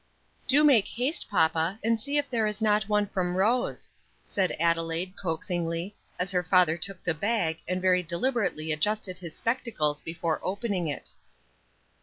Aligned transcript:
"Do 0.47 0.63
make 0.63 0.87
haste, 0.87 1.29
papa, 1.29 1.79
and 1.83 2.01
see 2.01 2.17
if 2.17 2.27
there 2.27 2.47
is 2.47 2.59
not 2.59 2.89
one 2.89 3.05
from 3.05 3.35
Rose," 3.37 3.91
said 4.25 4.55
Adelaide 4.59 5.13
coaxingly, 5.15 5.95
as 6.17 6.31
her 6.31 6.41
father 6.41 6.75
took 6.75 7.03
the 7.03 7.13
bag, 7.13 7.61
and 7.67 7.79
very 7.79 8.01
deliberately 8.01 8.71
adjusted 8.71 9.19
his 9.19 9.35
spectacles 9.37 10.01
before 10.01 10.39
opening 10.41 10.87
it. 10.87 11.13